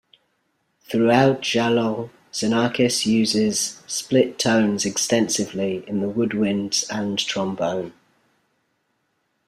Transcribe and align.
Throughout 0.85 1.41
"Jalons", 1.43 2.09
Xenakis 2.33 3.05
uses 3.05 3.83
split 3.85 4.39
tones 4.39 4.83
extensively 4.83 5.83
in 5.87 5.99
the 6.01 6.09
woodwinds 6.11 6.85
and 6.89 7.19
trombone. 7.19 7.93